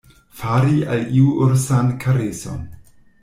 Fari 0.39 0.79
al 0.93 1.03
iu 1.19 1.27
ursan 1.47 1.93
kareson. 2.05 2.61